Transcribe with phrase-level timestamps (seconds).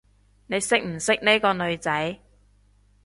[0.47, 2.17] 你識唔識呢個女仔？